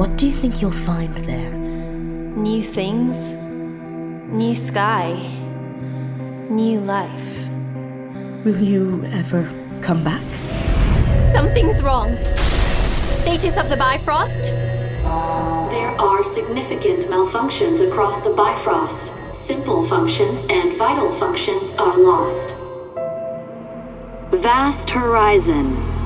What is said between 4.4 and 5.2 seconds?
sky,